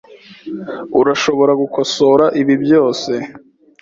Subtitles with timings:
[0.99, 3.11] Urashobora gukosora ibi byose.